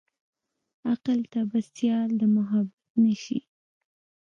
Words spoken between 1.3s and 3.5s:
ته به سيال د محبت نه شې.